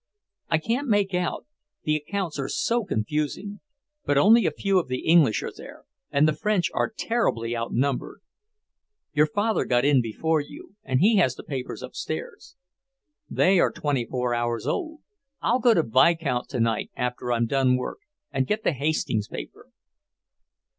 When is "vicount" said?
15.83-16.49